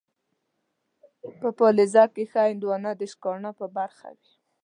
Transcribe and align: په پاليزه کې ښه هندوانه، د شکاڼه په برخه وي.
په 1.39 1.47
پاليزه 1.59 2.03
کې 2.13 2.23
ښه 2.31 2.41
هندوانه، 2.49 2.91
د 2.99 3.01
شکاڼه 3.11 3.51
په 3.59 3.65
برخه 3.77 4.07
وي. 4.17 4.31